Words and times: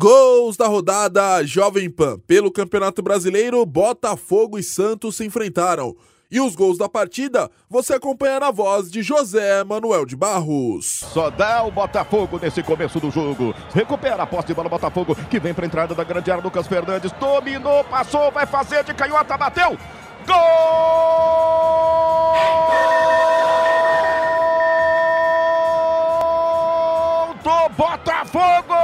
Gols 0.00 0.56
da 0.56 0.68
rodada 0.68 1.44
Jovem 1.44 1.90
Pan. 1.90 2.20
Pelo 2.20 2.52
Campeonato 2.52 3.02
Brasileiro, 3.02 3.66
Botafogo 3.66 4.56
e 4.56 4.62
Santos 4.62 5.16
se 5.16 5.26
enfrentaram. 5.26 5.96
E 6.30 6.40
os 6.40 6.54
gols 6.54 6.78
da 6.78 6.88
partida 6.88 7.50
você 7.68 7.94
acompanha 7.94 8.38
na 8.38 8.52
voz 8.52 8.92
de 8.92 9.02
José 9.02 9.64
Manuel 9.64 10.06
de 10.06 10.14
Barros. 10.14 11.00
Só 11.12 11.30
dá 11.30 11.64
o 11.64 11.72
Botafogo 11.72 12.38
nesse 12.40 12.62
começo 12.62 13.00
do 13.00 13.10
jogo. 13.10 13.52
Recupera 13.74 14.22
a 14.22 14.26
posse 14.26 14.46
de 14.46 14.54
bola 14.54 14.68
Botafogo, 14.68 15.16
que 15.28 15.40
vem 15.40 15.52
para 15.52 15.64
a 15.64 15.66
entrada 15.66 15.96
da 15.96 16.04
grande 16.04 16.30
área. 16.30 16.44
Lucas 16.44 16.68
Fernandes 16.68 17.10
dominou, 17.18 17.82
passou, 17.82 18.30
vai 18.30 18.46
fazer 18.46 18.84
de 18.84 18.94
canhota, 18.94 19.36
bateu. 19.36 19.76
Gol 20.24 20.38
do 27.42 27.74
Botafogo! 27.74 28.77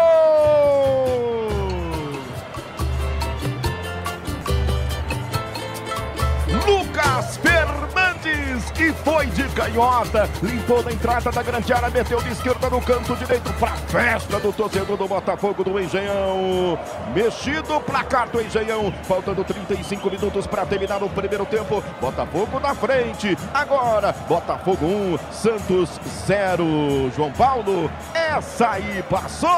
E 8.79 8.93
foi 9.05 9.27
de 9.27 9.45
canhota, 9.51 10.29
limpou 10.43 10.83
na 10.83 10.93
entrada 10.93 11.31
da 11.31 11.43
grande 11.43 11.73
área, 11.73 11.91
meteu 11.91 12.20
de 12.23 12.31
esquerda 12.31 12.69
no 12.71 12.81
canto 12.81 13.15
direito 13.17 13.53
para 13.55 13.73
festa 13.73 14.39
do 14.41 14.53
torcedor 14.53 14.97
do 14.97 15.06
Botafogo 15.06 15.65
do 15.65 15.79
Engenhão. 15.79 16.79
Mexido 17.15 17.77
o 17.77 17.81
placar 17.81 18.29
do 18.29 18.41
Engenhão, 18.41 18.93
faltando 19.05 19.45
35 19.45 20.11
minutos 20.11 20.47
para 20.47 20.67
terminar 20.67 21.03
o 21.03 21.09
primeiro 21.09 21.47
tempo. 21.47 21.83
Botafogo 22.01 22.61
na 22.61 22.75
frente. 22.75 23.37
Agora, 23.53 24.12
Botafogo 24.29 24.87
1, 24.87 25.19
Santos 25.33 26.01
0. 26.27 27.11
João 27.15 27.33
Paulo, 27.33 27.91
essa 28.15 28.71
aí 28.71 29.03
passou! 29.09 29.51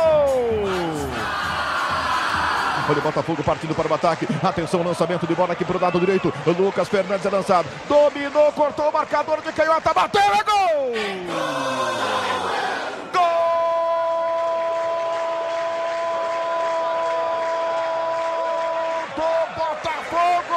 Olha 2.89 2.98
o 2.98 3.03
Botafogo 3.03 3.42
partindo 3.42 3.75
para 3.75 3.89
o 3.89 3.95
ataque. 3.95 4.29
Atenção, 4.42 4.83
lançamento 4.83 5.27
de 5.27 5.34
bola 5.34 5.53
aqui 5.55 5.65
para 5.65 5.77
o 5.77 5.81
lado 5.81 5.98
direito. 5.98 6.33
Lucas 6.47 6.89
Fernandes 6.89 7.27
é 7.27 7.31
lançado. 7.31 7.69
Dominou, 7.89 8.53
cortou 8.53 8.89
o 8.89 8.92
marcador 8.92 9.41
de 9.42 9.53
canhota. 9.53 9.92
Bateu, 9.92 10.20
é 10.20 10.45
gol! 10.45 10.92
Gol 19.17 19.48
Botafogo! 19.57 20.57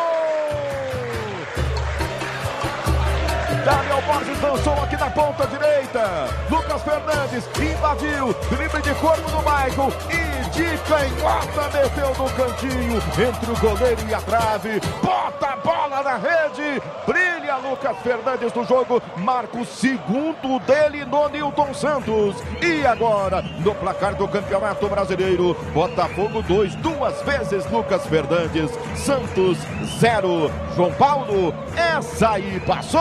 Daniel 3.66 4.02
Borges 4.03 4.41
lançou 4.41 4.83
aqui 4.83 4.97
na 4.97 5.09
ponta 5.09 5.47
direita. 5.47 6.27
Lucas 6.50 6.83
Fernandes 6.83 7.44
invadiu. 7.59 8.35
Drible 8.52 8.81
de 8.83 8.94
corpo 8.95 9.31
do 9.31 9.38
Michael. 9.39 10.28
De 10.59 10.77
canhota 10.79 11.69
meteu 11.71 12.09
no 12.17 12.29
cantinho. 12.31 12.97
Entre 12.97 13.49
o 13.49 13.59
goleiro 13.61 14.02
e 14.09 14.13
a 14.13 14.19
trave. 14.19 14.81
Bota 15.01 15.53
a 15.53 15.55
bola 15.55 16.03
na 16.03 16.17
rede. 16.17 16.83
Brilha 17.07 17.55
Lucas 17.55 17.97
Fernandes 17.99 18.53
no 18.53 18.66
jogo. 18.66 19.01
Marca 19.16 19.57
o 19.57 19.66
segundo 19.66 20.59
dele 20.66 21.06
no 21.06 21.29
Newton 21.29 21.73
Santos. 21.73 22.35
E 22.61 22.85
agora, 22.85 23.41
no 23.41 23.73
placar 23.73 24.16
do 24.16 24.28
Campeonato 24.28 24.89
Brasileiro, 24.89 25.53
Botafogo 25.73 26.41
2, 26.41 26.75
duas 26.75 27.22
vezes 27.22 27.66
Lucas 27.72 28.05
Fernandes. 28.07 28.69
Santos 28.97 29.57
0. 30.01 30.51
João 30.75 30.91
Paulo, 30.91 31.53
essa 31.73 32.31
aí 32.31 32.59
passou! 32.67 33.00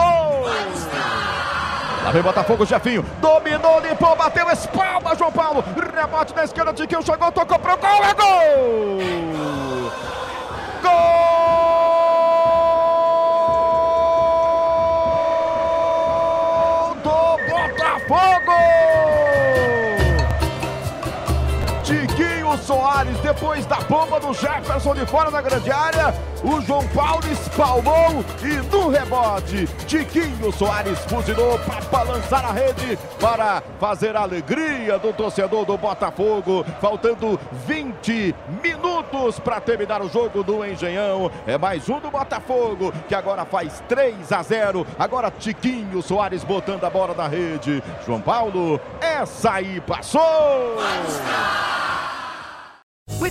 Lá 2.03 2.11
vem 2.11 2.21
Botafogo, 2.21 2.65
Jefinho. 2.65 3.05
Dominou, 3.19 3.79
limpou, 3.81 4.15
bateu, 4.15 4.49
espalma, 4.49 5.15
João 5.15 5.31
Paulo. 5.31 5.63
Rebate 5.75 6.33
na 6.35 6.43
esquerda, 6.43 6.73
Tiquinho 6.73 7.01
chegou, 7.03 7.31
tocou 7.31 7.59
pro 7.59 7.77
gol, 7.77 8.03
é 8.03 8.13
gol! 8.13 8.99
Gol 10.81 11.29
Botafogo! 17.49 18.78
Soares, 22.69 23.17
depois 23.21 23.65
da 23.65 23.77
bomba 23.77 24.19
do 24.19 24.31
Jefferson 24.31 24.93
de 24.93 25.03
fora 25.07 25.31
da 25.31 25.41
grande 25.41 25.71
área, 25.71 26.13
o 26.43 26.61
João 26.61 26.87
Paulo 26.89 27.23
espalmou 27.31 28.23
e 28.43 28.57
no 28.71 28.89
rebote, 28.89 29.65
Tiquinho 29.87 30.51
Soares 30.51 30.99
fuzilou 31.05 31.57
para 31.57 31.81
balançar 31.85 32.45
a 32.45 32.51
rede, 32.51 32.95
para 33.19 33.63
fazer 33.79 34.15
a 34.15 34.21
alegria 34.21 34.99
do 34.99 35.11
torcedor 35.11 35.65
do 35.65 35.75
Botafogo, 35.79 36.63
faltando 36.79 37.39
20 37.65 38.35
minutos 38.61 39.39
para 39.39 39.59
terminar 39.59 40.03
o 40.03 40.07
jogo 40.07 40.43
do 40.43 40.63
Engenhão. 40.63 41.31
É 41.47 41.57
mais 41.57 41.89
um 41.89 41.99
do 41.99 42.11
Botafogo, 42.11 42.93
que 43.07 43.15
agora 43.15 43.45
faz 43.45 43.81
3 43.89 44.31
a 44.31 44.43
0. 44.43 44.85
Agora 44.99 45.31
Tiquinho 45.31 46.03
Soares 46.03 46.43
botando 46.43 46.83
a 46.83 46.89
bola 46.91 47.15
na 47.15 47.27
rede. 47.27 47.81
João 48.05 48.21
Paulo, 48.21 48.79
essa 49.01 49.53
aí 49.53 49.81
passou! 49.81 50.21